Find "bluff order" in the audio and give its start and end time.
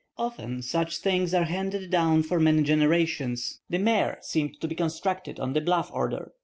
5.61-6.33